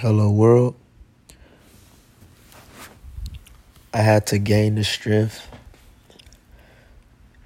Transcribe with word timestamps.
Hello, 0.00 0.30
world. 0.30 0.76
I 3.92 3.98
had 3.98 4.26
to 4.28 4.38
gain 4.38 4.76
the 4.76 4.82
strength 4.82 5.46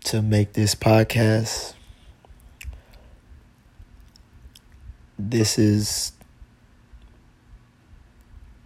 to 0.05 0.23
make 0.23 0.53
this 0.53 0.77
podcast. 0.77 1.75
This 5.19 5.59
is 5.59 6.13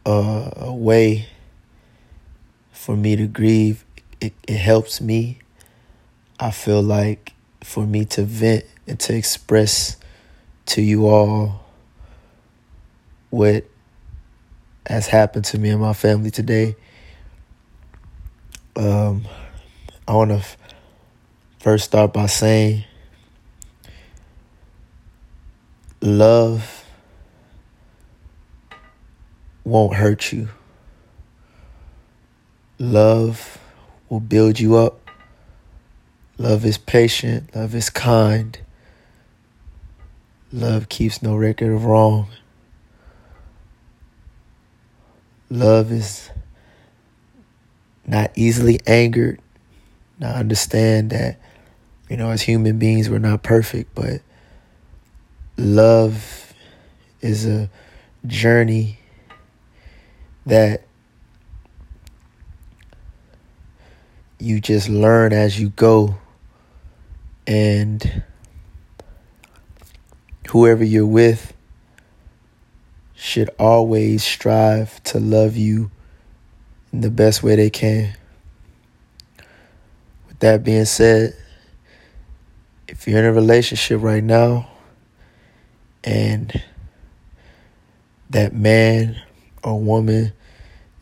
a, 0.04 0.52
a 0.56 0.74
way 0.74 1.28
for 2.70 2.94
me 2.94 3.16
to 3.16 3.26
grieve. 3.26 3.86
It, 4.20 4.34
it 4.46 4.58
helps 4.58 5.00
me. 5.00 5.38
I 6.38 6.50
feel 6.50 6.82
like 6.82 7.32
for 7.64 7.86
me 7.86 8.04
to 8.04 8.24
vent 8.24 8.66
and 8.86 9.00
to 9.00 9.16
express 9.16 9.96
to 10.66 10.82
you 10.82 11.06
all 11.06 11.64
what 13.30 13.64
has 14.88 15.06
happened 15.06 15.44
to 15.44 15.58
me 15.58 15.68
and 15.68 15.80
my 15.80 15.92
family 15.92 16.30
today. 16.30 16.74
Um, 18.74 19.26
I 20.06 20.14
want 20.14 20.30
to 20.30 20.36
f- 20.36 20.56
first 21.60 21.84
start 21.84 22.14
by 22.14 22.26
saying 22.26 22.84
love 26.00 26.86
won't 29.64 29.94
hurt 29.94 30.32
you. 30.32 30.48
Love 32.78 33.58
will 34.08 34.20
build 34.20 34.58
you 34.58 34.76
up. 34.76 35.00
Love 36.38 36.64
is 36.64 36.78
patient. 36.78 37.54
Love 37.54 37.74
is 37.74 37.90
kind. 37.90 38.58
Love 40.50 40.88
keeps 40.88 41.20
no 41.22 41.36
record 41.36 41.72
of 41.72 41.84
wrong. 41.84 42.28
Love 45.50 45.90
is 45.92 46.30
not 48.06 48.30
easily 48.34 48.80
angered. 48.86 49.40
Now, 50.18 50.34
I 50.34 50.38
understand 50.38 51.10
that, 51.10 51.38
you 52.08 52.16
know, 52.16 52.30
as 52.30 52.42
human 52.42 52.78
beings, 52.78 53.08
we're 53.08 53.18
not 53.18 53.42
perfect, 53.42 53.94
but 53.94 54.20
love 55.56 56.54
is 57.20 57.46
a 57.46 57.70
journey 58.26 58.98
that 60.46 60.82
you 64.38 64.60
just 64.60 64.88
learn 64.88 65.32
as 65.32 65.60
you 65.60 65.70
go. 65.70 66.16
And 67.46 68.22
whoever 70.48 70.84
you're 70.84 71.06
with, 71.06 71.52
should 73.18 73.50
always 73.58 74.22
strive 74.22 75.02
to 75.02 75.18
love 75.18 75.56
you 75.56 75.90
in 76.92 77.00
the 77.00 77.10
best 77.10 77.42
way 77.42 77.56
they 77.56 77.68
can. 77.68 78.14
With 80.28 80.38
that 80.38 80.62
being 80.62 80.84
said, 80.84 81.36
if 82.86 83.08
you're 83.08 83.18
in 83.18 83.24
a 83.24 83.32
relationship 83.32 84.00
right 84.02 84.22
now 84.22 84.70
and 86.04 86.62
that 88.30 88.54
man 88.54 89.20
or 89.64 89.80
woman 89.80 90.32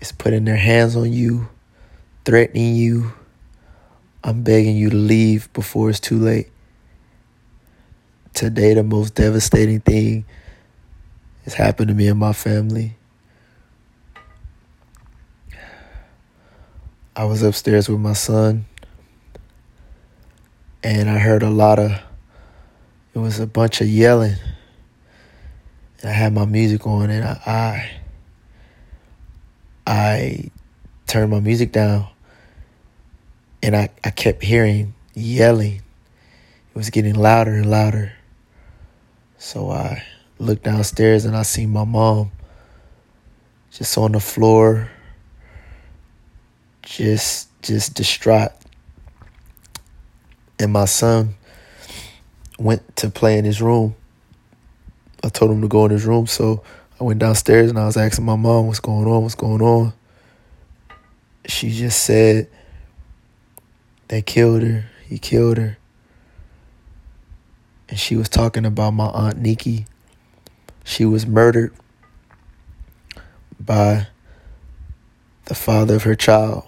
is 0.00 0.10
putting 0.10 0.46
their 0.46 0.56
hands 0.56 0.96
on 0.96 1.12
you, 1.12 1.50
threatening 2.24 2.76
you, 2.76 3.12
I'm 4.24 4.42
begging 4.42 4.76
you 4.76 4.88
to 4.88 4.96
leave 4.96 5.52
before 5.52 5.90
it's 5.90 6.00
too 6.00 6.18
late. 6.18 6.48
Today, 8.32 8.72
the 8.72 8.82
most 8.82 9.14
devastating 9.14 9.80
thing 9.80 10.24
it's 11.46 11.54
happened 11.54 11.88
to 11.88 11.94
me 11.94 12.08
and 12.08 12.18
my 12.18 12.32
family. 12.32 12.96
I 17.14 17.24
was 17.24 17.42
upstairs 17.42 17.88
with 17.88 18.00
my 18.00 18.14
son 18.14 18.66
and 20.82 21.08
I 21.08 21.18
heard 21.18 21.44
a 21.44 21.50
lot 21.50 21.78
of 21.78 21.92
it 23.14 23.18
was 23.18 23.38
a 23.38 23.46
bunch 23.46 23.80
of 23.80 23.86
yelling. 23.86 24.34
And 26.02 26.10
I 26.10 26.12
had 26.12 26.34
my 26.34 26.44
music 26.44 26.84
on 26.84 27.10
and 27.10 27.24
I 27.24 27.40
I, 27.46 27.90
I 29.86 30.50
turned 31.06 31.30
my 31.30 31.40
music 31.40 31.70
down 31.70 32.08
and 33.62 33.76
I, 33.76 33.88
I 34.02 34.10
kept 34.10 34.42
hearing 34.42 34.94
yelling. 35.14 35.76
It 35.76 36.74
was 36.74 36.90
getting 36.90 37.14
louder 37.14 37.54
and 37.54 37.70
louder. 37.70 38.12
So 39.38 39.70
I 39.70 40.02
look 40.38 40.62
downstairs 40.62 41.24
and 41.24 41.36
I 41.36 41.42
see 41.42 41.66
my 41.66 41.84
mom 41.84 42.30
just 43.70 43.96
on 43.98 44.12
the 44.12 44.20
floor, 44.20 44.90
just 46.82 47.48
just 47.62 47.94
distraught. 47.94 48.52
And 50.58 50.72
my 50.72 50.86
son 50.86 51.34
went 52.58 52.96
to 52.96 53.10
play 53.10 53.38
in 53.38 53.44
his 53.44 53.60
room. 53.60 53.94
I 55.22 55.28
told 55.28 55.50
him 55.50 55.60
to 55.62 55.68
go 55.68 55.84
in 55.84 55.90
his 55.90 56.06
room, 56.06 56.26
so 56.26 56.62
I 57.00 57.04
went 57.04 57.18
downstairs 57.18 57.68
and 57.68 57.78
I 57.78 57.86
was 57.86 57.96
asking 57.96 58.24
my 58.24 58.36
mom 58.36 58.66
what's 58.68 58.80
going 58.80 59.06
on, 59.06 59.22
what's 59.22 59.34
going 59.34 59.60
on. 59.60 59.92
She 61.46 61.70
just 61.70 62.04
said 62.04 62.48
they 64.08 64.22
killed 64.22 64.62
her. 64.62 64.86
He 65.06 65.18
killed 65.18 65.58
her. 65.58 65.78
And 67.88 67.98
she 67.98 68.16
was 68.16 68.28
talking 68.28 68.64
about 68.64 68.92
my 68.92 69.06
aunt 69.06 69.38
Nikki 69.38 69.86
she 70.96 71.04
was 71.04 71.26
murdered 71.26 71.74
by 73.60 74.06
the 75.44 75.54
father 75.54 75.96
of 75.96 76.04
her 76.04 76.14
child. 76.14 76.64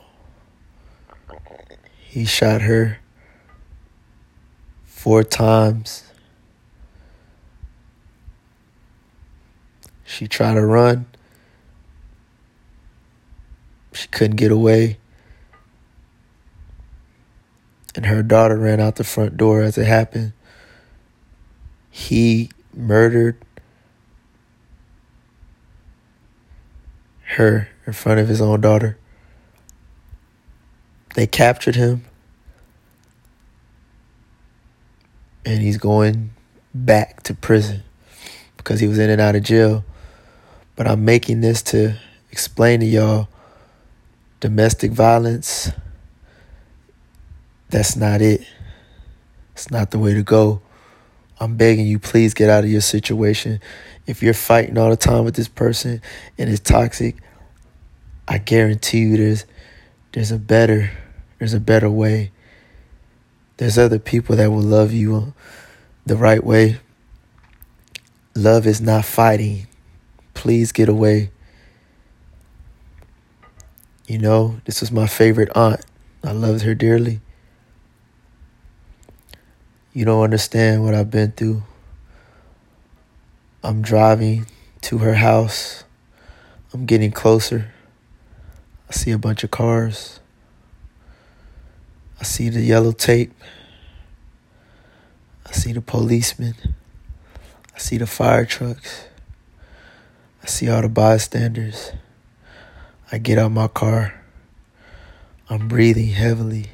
He 1.99 2.27
shot 2.27 2.61
her 2.61 2.99
four 4.85 5.25
times. 5.25 6.05
She 10.05 10.29
tried 10.29 10.57
to 10.57 10.67
run. 10.67 11.07
She 13.95 14.09
couldn't 14.09 14.37
get 14.37 14.53
away. 14.53 14.99
And 17.95 18.05
her 18.05 18.23
daughter 18.23 18.59
ran 18.59 18.79
out 18.79 18.97
the 18.97 19.05
front 19.05 19.39
door 19.39 19.63
as 19.63 19.79
it 19.79 19.87
happened. 19.87 20.35
He 21.89 22.51
murdered 22.75 23.43
her 27.39 27.69
in 27.87 27.93
front 27.93 28.19
of 28.19 28.27
his 28.27 28.41
own 28.41 28.61
daughter. 28.61 28.99
They 31.15 31.27
captured 31.27 31.77
him. 31.77 32.05
And 35.47 35.63
he's 35.63 35.79
going 35.79 36.31
back 36.75 37.23
to 37.23 37.35
prison 37.35 37.83
because 38.57 38.81
he 38.81 38.89
was 38.89 38.99
in 38.99 39.09
and 39.09 39.21
out 39.21 39.37
of 39.37 39.45
jail. 39.45 39.85
But 40.77 40.87
I'm 40.87 41.05
making 41.05 41.41
this 41.41 41.63
to 41.63 41.97
explain 42.31 42.81
to 42.81 42.87
y'all 42.87 43.29
domestic 44.41 44.91
violence. 44.91 45.71
That's 47.71 47.97
not 47.97 48.21
it. 48.21 48.43
It's 49.53 49.71
not 49.71 49.93
the 49.93 49.99
way 49.99 50.13
to 50.13 50.23
go. 50.23 50.61
I'm 51.41 51.57
begging 51.57 51.87
you, 51.87 52.01
please 52.01 52.35
get 52.35 52.51
out 52.51 52.65
of 52.65 52.71
your 52.71 52.81
situation. 52.81 53.61
If 54.07 54.23
you're 54.25 54.35
fighting 54.35 54.77
all 54.77 54.91
the 54.91 54.97
time 54.97 55.25
with 55.25 55.37
this 55.37 55.49
person 55.49 56.03
and 56.37 56.51
it's 56.51 56.61
toxic, 56.61 57.17
I 58.31 58.37
guarantee 58.37 58.99
you 58.99 59.17
there's 59.17 59.47
there's 60.13 60.31
a 60.31 60.39
better 60.39 60.91
there's 61.39 61.55
a 61.55 61.61
better 61.61 61.89
way. 61.89 62.31
There's 63.57 63.79
other 63.79 63.99
people 63.99 64.37
that 64.37 64.51
will 64.51 64.61
love 64.61 64.93
you 64.93 65.33
the 66.05 66.17
right 66.17 66.45
way. 66.45 66.79
Love 68.35 68.67
is 68.67 68.83
not 68.83 69.07
fighting. 69.07 69.67
Please 70.35 70.73
get 70.73 70.91
away. 70.91 71.31
You 74.07 74.19
know, 74.19 74.61
this 74.67 74.83
was 74.83 74.93
my 74.93 75.07
favorite 75.07 75.51
aunt. 75.57 75.81
I 76.23 76.33
loved 76.33 76.63
her 76.63 76.75
dearly. 76.75 77.21
You 79.95 80.05
don't 80.05 80.23
understand 80.23 80.85
what 80.85 80.95
I've 80.95 81.11
been 81.11 81.33
through. 81.33 81.63
I'm 83.65 83.81
driving 83.81 84.47
to 84.83 84.99
her 84.99 85.15
house. 85.15 85.85
I'm 86.75 86.85
getting 86.85 87.11
closer. 87.11 87.73
I 88.89 88.93
see 88.93 89.11
a 89.11 89.19
bunch 89.19 89.45
of 89.45 89.51
cars. 89.51 90.21
I 92.19 92.25
see 92.25 92.49
the 92.49 92.63
yellow 92.63 92.93
tape. 92.93 93.33
I 95.47 95.53
see 95.53 95.73
the 95.73 95.83
policemen. 95.83 96.55
I 97.75 97.79
see 97.79 97.99
the 97.99 98.07
fire 98.07 98.47
trucks. 98.47 99.05
I 100.43 100.47
see 100.47 100.69
all 100.69 100.83
the 100.83 100.89
bystanders. 100.89 101.93
I 103.13 103.19
get 103.19 103.39
out 103.39 103.47
of 103.47 103.53
my 103.53 103.69
car. 103.69 104.15
I'm 105.51 105.69
breathing 105.69 106.09
heavily. 106.09 106.67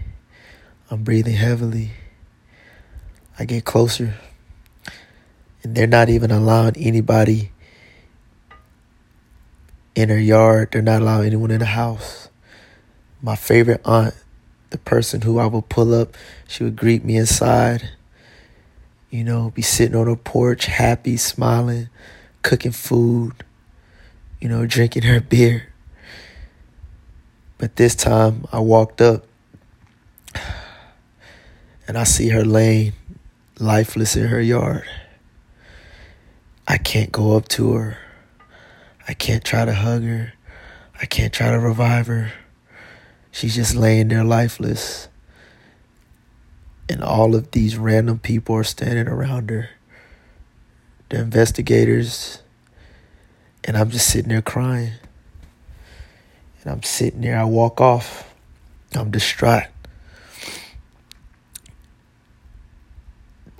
I'm 0.90 1.02
breathing 1.02 1.34
heavily. 1.34 1.90
I 3.38 3.44
get 3.44 3.64
closer. 3.64 4.14
And 5.62 5.74
they're 5.74 5.86
not 5.86 6.08
even 6.08 6.30
allowing 6.30 6.76
anybody 6.76 7.50
in 9.94 10.08
her 10.08 10.18
yard. 10.18 10.70
They're 10.72 10.82
not 10.82 11.02
allowing 11.02 11.26
anyone 11.26 11.50
in 11.50 11.60
the 11.60 11.66
house. 11.66 12.28
My 13.22 13.36
favorite 13.36 13.80
aunt, 13.84 14.14
the 14.70 14.78
person 14.78 15.22
who 15.22 15.38
I 15.38 15.46
would 15.46 15.68
pull 15.68 15.94
up, 15.94 16.16
she 16.46 16.64
would 16.64 16.76
greet 16.76 17.04
me 17.04 17.16
inside. 17.16 17.90
You 19.10 19.24
know, 19.24 19.50
be 19.50 19.62
sitting 19.62 19.96
on 19.96 20.06
her 20.06 20.16
porch, 20.16 20.66
happy, 20.66 21.16
smiling, 21.16 21.88
cooking 22.42 22.72
food, 22.72 23.32
you 24.40 24.48
know, 24.48 24.66
drinking 24.66 25.04
her 25.04 25.20
beer. 25.30 25.72
But 27.58 27.76
this 27.76 27.94
time 27.94 28.46
I 28.52 28.58
walked 28.58 29.00
up 29.00 29.24
and 31.86 31.96
I 31.96 32.04
see 32.04 32.28
her 32.30 32.44
laying 32.44 32.92
lifeless 33.58 34.16
in 34.16 34.26
her 34.26 34.40
yard. 34.40 34.84
I 36.66 36.78
can't 36.78 37.12
go 37.12 37.36
up 37.36 37.48
to 37.48 37.72
her. 37.72 37.98
I 39.06 39.14
can't 39.14 39.44
try 39.44 39.64
to 39.64 39.74
hug 39.74 40.02
her. 40.04 40.32
I 41.00 41.06
can't 41.06 41.32
try 41.32 41.50
to 41.50 41.58
revive 41.58 42.06
her. 42.06 42.32
She's 43.30 43.54
just 43.54 43.74
laying 43.74 44.08
there 44.08 44.24
lifeless. 44.24 45.08
And 46.88 47.02
all 47.02 47.34
of 47.34 47.50
these 47.50 47.76
random 47.76 48.18
people 48.18 48.54
are 48.54 48.64
standing 48.64 49.08
around 49.08 49.50
her. 49.50 49.70
The 51.10 51.20
investigators. 51.20 52.42
And 53.64 53.76
I'm 53.76 53.90
just 53.90 54.08
sitting 54.08 54.30
there 54.30 54.42
crying. 54.42 54.92
And 56.62 56.72
I'm 56.72 56.82
sitting 56.82 57.20
there. 57.20 57.38
I 57.38 57.44
walk 57.44 57.80
off. 57.80 58.32
I'm 58.94 59.10
distraught. 59.10 59.64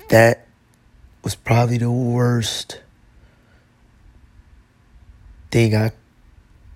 That 0.09 0.47
was 1.23 1.35
probably 1.35 1.79
the 1.79 1.91
worst 1.91 2.81
thing 5.55 5.77
I 5.77 5.93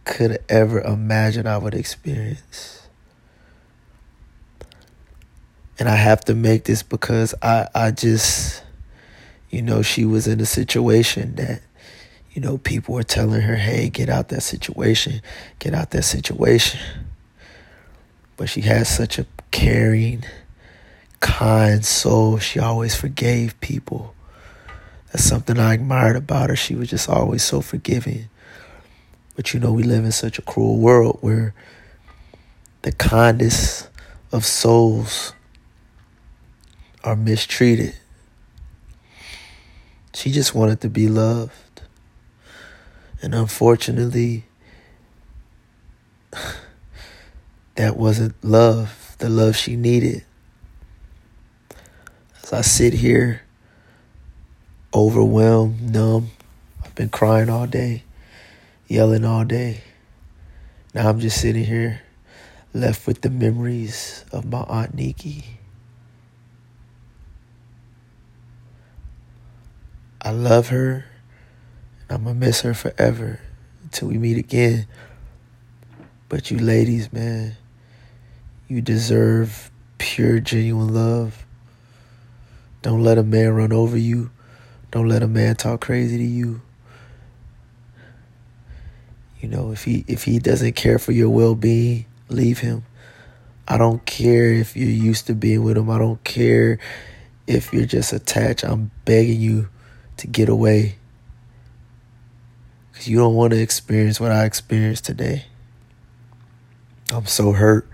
could 0.05 0.39
ever 0.49 0.81
imagine 0.81 1.49
I 1.49 1.59
would 1.59 1.75
experience. 1.75 2.87
And 5.81 5.89
I 5.89 5.97
have 5.97 6.25
to 6.27 6.35
make 6.37 6.63
this 6.63 6.85
because 6.85 7.35
I, 7.43 7.67
I 7.75 7.91
just, 7.91 8.63
you 9.51 9.63
know, 9.63 9.83
she 9.83 10.05
was 10.05 10.29
in 10.29 10.41
a 10.41 10.47
situation 10.47 11.35
that, 11.35 11.61
you 12.33 12.41
know, 12.41 12.59
people 12.59 12.95
were 12.95 13.03
telling 13.03 13.41
her, 13.41 13.57
hey, 13.57 13.89
get 13.89 14.09
out 14.09 14.29
that 14.29 14.45
situation, 14.45 15.23
get 15.59 15.75
out 15.75 15.91
that 15.91 16.05
situation. 16.05 16.79
But 18.37 18.49
she 18.49 18.61
had 18.61 18.87
such 18.87 19.19
a 19.19 19.27
caring, 19.51 20.23
kind 21.19 21.85
soul. 21.85 22.39
She 22.39 22.61
always 22.61 22.95
forgave 22.95 23.61
people. 23.61 24.15
That's 25.13 25.25
something 25.25 25.59
I 25.59 25.75
admired 25.75 26.15
about 26.15 26.51
her. 26.51 26.55
She 26.55 26.77
was 26.77 26.89
just 26.89 27.09
always 27.09 27.43
so 27.43 27.61
forgiving. 27.61 28.29
But 29.39 29.55
you 29.55 29.61
know, 29.61 29.71
we 29.73 29.85
live 29.85 30.05
in 30.05 30.11
such 30.11 30.41
a 30.41 30.43
cruel 30.43 30.79
world 30.79 31.19
where 31.21 31.55
the 32.83 32.91
kindest 32.91 33.89
of 34.33 34.45
souls 34.45 35.33
are 37.05 37.15
mistreated. 37.15 37.95
She 40.13 40.33
just 40.33 40.57
wanted 40.57 40.81
to 40.81 40.89
be 40.89 41.07
loved. 41.07 41.83
And 43.23 43.33
unfortunately, 43.33 44.47
that 47.77 47.97
wasn't 47.97 48.35
love, 48.43 49.15
the 49.19 49.29
love 49.29 49.55
she 49.55 49.77
needed. 49.77 50.25
As 52.43 52.53
I 52.53 52.63
sit 52.63 52.95
here, 52.95 53.43
overwhelmed, 54.93 55.93
numb, 55.93 56.33
I've 56.85 56.97
been 56.97 57.09
crying 57.09 57.49
all 57.49 57.69
day, 57.69 58.03
yelling 58.89 59.25
all 59.25 59.45
day. 59.45 59.83
Now 60.95 61.11
I'm 61.11 61.21
just 61.21 61.41
sitting 61.41 61.65
here, 61.65 62.01
left 62.73 63.07
with 63.07 63.21
the 63.21 63.31
memories 63.31 64.25
of 64.33 64.47
my 64.47 64.63
Aunt 64.63 64.95
Nikki. 64.95 65.45
I 70.23 70.31
love 70.31 70.69
her. 70.69 71.05
and 72.09 72.19
I'm 72.19 72.25
going 72.25 72.41
to 72.41 72.47
miss 72.47 72.63
her 72.63 72.75
forever 72.75 73.41
until 73.85 74.09
we 74.09 74.19
meet 74.19 74.39
again. 74.39 74.87
But 76.29 76.51
you 76.51 76.59
ladies, 76.59 77.13
man, 77.13 77.57
you 78.69 78.81
deserve 78.81 79.71
pure, 79.99 80.41
genuine 80.41 80.95
love. 80.95 81.47
Don't 82.83 83.03
let 83.03 83.19
a 83.19 83.23
man 83.23 83.53
run 83.55 83.73
over 83.73 83.99
you. 83.99 84.31
Don't 84.91 85.09
let 85.09 85.23
a 85.23 85.29
man 85.29 85.57
talk 85.57 85.83
crazy 85.83 86.17
to 86.17 86.25
you. 86.25 86.63
You 89.41 89.49
know, 89.49 89.71
if 89.73 89.85
he 89.85 90.05
if 90.09 90.25
he 90.25 90.39
doesn't 90.39 90.75
care 90.75 90.99
for 90.99 91.13
your 91.13 91.31
well-being, 91.31 92.07
leave 92.29 92.59
him. 92.59 92.85
I 93.67 93.77
don't 93.77 94.05
care 94.07 94.53
if 94.53 94.77
you're 94.77 94.89
used 94.89 95.27
to 95.27 95.35
being 95.35 95.63
with 95.63 95.77
him. 95.77 95.91
I 95.91 95.99
don't 95.99 96.23
care 96.25 96.79
if 97.47 97.73
you're 97.73 97.87
just 97.87 98.13
attached. 98.13 98.65
I'm 98.65 98.91
begging 99.05 99.41
you 99.41 99.69
to 100.17 100.27
get 100.27 100.49
away. 100.49 100.97
Because 102.91 103.09
you 103.09 103.19
don't 103.19 103.35
want 103.35 103.53
to 103.53 103.61
experience 103.61 104.19
what 104.19 104.33
I 104.33 104.45
experienced 104.45 105.05
today. 105.05 105.45
I'm 107.13 107.27
so 107.27 107.53
hurt. 107.53 107.89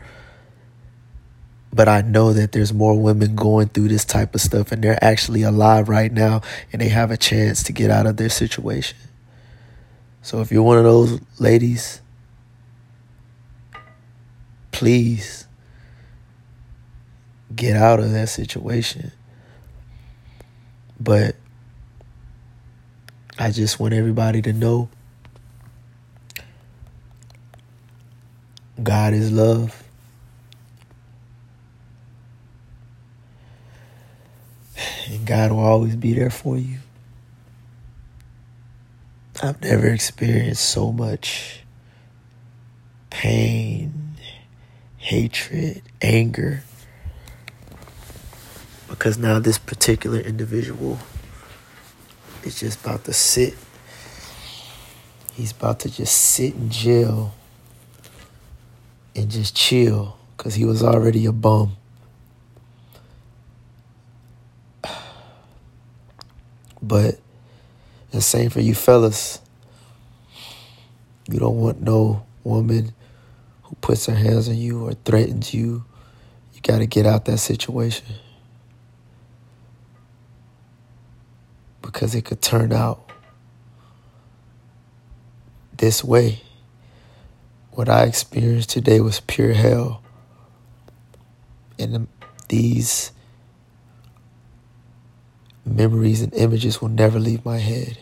But 1.72 1.88
I 1.88 2.02
know 2.02 2.32
that 2.32 2.52
there's 2.52 2.72
more 2.72 2.98
women 2.98 3.34
going 3.34 3.68
through 3.68 3.88
this 3.88 4.04
type 4.04 4.34
of 4.34 4.40
stuff 4.40 4.70
and 4.70 4.82
they're 4.82 5.02
actually 5.02 5.42
alive 5.42 5.88
right 5.88 6.12
now 6.12 6.40
and 6.72 6.80
they 6.80 6.88
have 6.88 7.10
a 7.10 7.16
chance 7.16 7.64
to 7.64 7.72
get 7.72 7.90
out 7.90 8.06
of 8.06 8.16
their 8.16 8.28
situation. 8.28 8.96
So 10.24 10.40
if 10.40 10.50
you're 10.50 10.62
one 10.62 10.78
of 10.78 10.84
those 10.84 11.20
ladies, 11.38 12.00
please 14.72 15.46
get 17.54 17.76
out 17.76 18.00
of 18.00 18.10
that 18.12 18.30
situation. 18.30 19.12
But 20.98 21.36
I 23.38 23.50
just 23.50 23.78
want 23.78 23.92
everybody 23.92 24.40
to 24.40 24.54
know 24.54 24.88
God 28.82 29.12
is 29.12 29.30
love. 29.30 29.84
And 35.06 35.26
God 35.26 35.52
will 35.52 35.58
always 35.60 35.96
be 35.96 36.14
there 36.14 36.30
for 36.30 36.56
you. 36.56 36.78
I've 39.44 39.60
never 39.60 39.88
experienced 39.88 40.64
so 40.64 40.90
much 40.90 41.60
pain, 43.10 44.16
hatred, 44.96 45.82
anger. 46.00 46.62
Because 48.88 49.18
now 49.18 49.38
this 49.40 49.58
particular 49.58 50.18
individual 50.18 50.98
is 52.42 52.58
just 52.60 52.80
about 52.80 53.04
to 53.04 53.12
sit. 53.12 53.54
He's 55.34 55.52
about 55.52 55.80
to 55.80 55.90
just 55.90 56.16
sit 56.16 56.54
in 56.54 56.70
jail 56.70 57.34
and 59.14 59.30
just 59.30 59.54
chill 59.54 60.16
because 60.38 60.54
he 60.54 60.64
was 60.64 60.82
already 60.82 61.26
a 61.26 61.32
bum. 61.32 61.76
But 66.80 67.18
the 68.14 68.22
same 68.22 68.50
for 68.50 68.60
you 68.60 68.74
fellas. 68.74 69.40
You 71.30 71.38
don't 71.38 71.58
want 71.58 71.82
no 71.82 72.24
woman 72.42 72.92
who 73.62 73.74
puts 73.76 74.06
her 74.06 74.14
hands 74.14 74.48
on 74.48 74.56
you 74.56 74.86
or 74.86 74.94
threatens 74.94 75.52
you. 75.52 75.84
You 76.52 76.60
got 76.62 76.78
to 76.78 76.86
get 76.86 77.06
out 77.06 77.24
that 77.26 77.38
situation. 77.38 78.06
because 81.94 82.14
it 82.16 82.24
could 82.24 82.42
turn 82.42 82.72
out 82.72 83.08
this 85.76 86.02
way. 86.02 86.40
What 87.70 87.88
I 87.88 88.02
experienced 88.02 88.70
today 88.70 89.00
was 89.00 89.20
pure 89.20 89.52
hell. 89.52 90.02
And 91.78 92.08
these 92.48 93.12
memories 95.64 96.20
and 96.20 96.34
images 96.34 96.80
will 96.80 96.88
never 96.88 97.18
leave 97.18 97.44
my 97.44 97.58
head. 97.58 97.98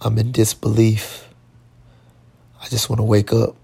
I'm 0.00 0.18
in 0.18 0.32
disbelief. 0.32 1.28
I 2.60 2.68
just 2.68 2.88
want 2.88 2.98
to 2.98 3.04
wake 3.04 3.32
up 3.32 3.56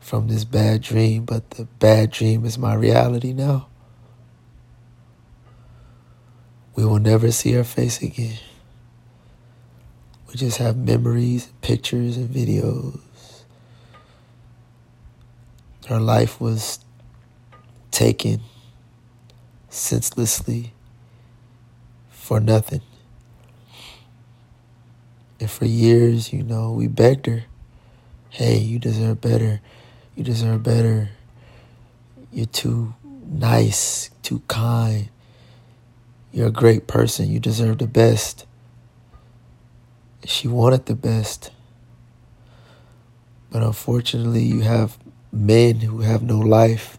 from 0.00 0.28
this 0.28 0.44
bad 0.44 0.82
dream, 0.82 1.24
but 1.24 1.50
the 1.50 1.64
bad 1.64 2.10
dream 2.10 2.44
is 2.44 2.58
my 2.58 2.74
reality 2.74 3.32
now. 3.32 3.68
We 6.74 6.84
will 6.84 6.98
never 6.98 7.32
see 7.32 7.52
her 7.52 7.64
face 7.64 8.02
again. 8.02 8.38
We 10.28 10.34
just 10.34 10.58
have 10.58 10.76
memories, 10.76 11.50
pictures, 11.62 12.16
and 12.16 12.28
videos. 12.28 13.00
Her 15.86 16.00
life 16.00 16.40
was 16.40 16.80
taken 17.90 18.42
senselessly 19.76 20.72
for 22.10 22.40
nothing. 22.40 22.80
And 25.38 25.50
for 25.50 25.66
years, 25.66 26.32
you 26.32 26.42
know, 26.42 26.72
we 26.72 26.88
begged 26.88 27.26
her, 27.26 27.44
hey, 28.30 28.58
you 28.58 28.78
deserve 28.78 29.20
better. 29.20 29.60
You 30.14 30.24
deserve 30.24 30.62
better. 30.62 31.10
You're 32.32 32.46
too 32.46 32.94
nice, 33.04 34.10
too 34.22 34.42
kind. 34.48 35.10
You're 36.32 36.48
a 36.48 36.52
great 36.52 36.86
person. 36.86 37.30
You 37.30 37.38
deserve 37.38 37.78
the 37.78 37.86
best. 37.86 38.46
She 40.24 40.48
wanted 40.48 40.86
the 40.86 40.94
best. 40.94 41.50
But 43.50 43.62
unfortunately, 43.62 44.42
you 44.42 44.60
have 44.60 44.98
men 45.30 45.80
who 45.80 46.00
have 46.00 46.22
no 46.22 46.38
life 46.38 46.98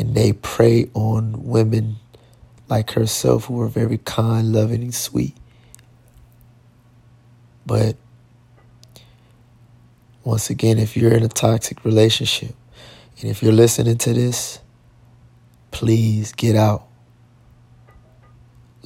and 0.00 0.14
they 0.14 0.32
prey 0.32 0.88
on 0.94 1.44
women 1.44 1.96
like 2.70 2.92
herself 2.92 3.44
who 3.44 3.60
are 3.60 3.68
very 3.68 3.98
kind, 3.98 4.50
loving, 4.50 4.80
and 4.80 4.94
sweet. 4.94 5.36
But 7.66 7.96
once 10.24 10.48
again, 10.48 10.78
if 10.78 10.96
you're 10.96 11.12
in 11.12 11.22
a 11.22 11.28
toxic 11.28 11.84
relationship 11.84 12.54
and 13.20 13.30
if 13.30 13.42
you're 13.42 13.52
listening 13.52 13.98
to 13.98 14.14
this, 14.14 14.60
please 15.70 16.32
get 16.32 16.56
out. 16.56 16.86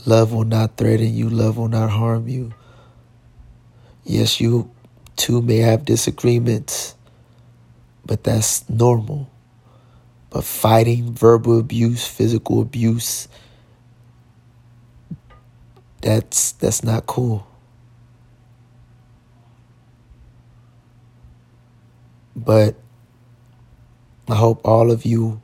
Love 0.07 0.33
will 0.33 0.43
not 0.43 0.77
threaten 0.77 1.15
you, 1.15 1.31
love 1.31 1.57
will 1.57 1.69
not 1.69 1.91
harm 1.91 2.27
you. 2.27 2.53
Yes, 4.03 4.41
you 4.41 4.69
two 5.15 5.41
may 5.43 5.59
have 5.59 5.85
disagreements, 5.85 6.97
but 8.05 8.25
that's 8.25 8.69
normal. 8.69 9.31
But 10.35 10.43
fighting, 10.43 11.13
verbal 11.13 11.61
abuse, 11.61 12.05
physical 12.09 12.61
abuse, 12.61 13.29
that's 16.03 16.51
that's 16.51 16.83
not 16.83 17.07
cool. 17.07 17.47
But 22.35 22.75
I 24.29 24.35
hope 24.35 24.61
all 24.67 24.91
of 24.91 25.05
you 25.05 25.41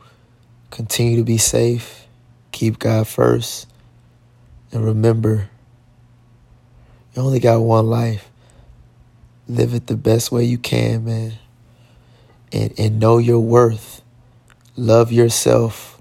continue 0.70 1.18
to 1.18 1.24
be 1.24 1.38
safe, 1.38 2.08
keep 2.50 2.80
God 2.80 3.06
first, 3.06 3.68
and 4.72 4.84
remember 4.84 5.50
you 7.14 7.22
only 7.22 7.38
got 7.38 7.60
one 7.60 7.86
life. 7.86 8.28
Live 9.46 9.72
it 9.72 9.86
the 9.86 9.96
best 9.96 10.32
way 10.32 10.42
you 10.42 10.58
can, 10.58 11.04
man. 11.04 11.34
And 12.52 12.74
and 12.76 12.98
know 12.98 13.18
your 13.18 13.38
worth. 13.38 13.99
Love 14.76 15.10
yourself. 15.10 16.00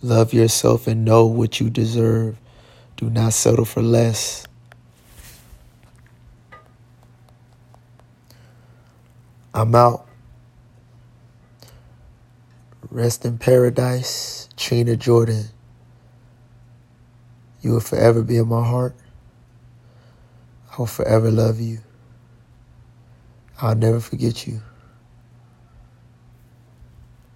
Love 0.00 0.32
yourself 0.32 0.86
and 0.86 1.04
know 1.04 1.26
what 1.26 1.60
you 1.60 1.68
deserve. 1.68 2.38
Do 2.96 3.10
not 3.10 3.32
settle 3.32 3.64
for 3.64 3.82
less. 3.82 4.46
I'm 9.52 9.74
out. 9.74 10.06
Rest 12.90 13.24
in 13.24 13.38
paradise, 13.38 14.48
Trena 14.56 14.98
Jordan. 14.98 15.46
You 17.60 17.72
will 17.72 17.80
forever 17.80 18.22
be 18.22 18.36
in 18.36 18.48
my 18.48 18.64
heart. 18.64 18.94
I 20.72 20.76
will 20.78 20.86
forever 20.86 21.30
love 21.30 21.58
you. 21.58 21.80
I'll 23.60 23.74
never 23.74 23.98
forget 23.98 24.46
you. 24.46 24.62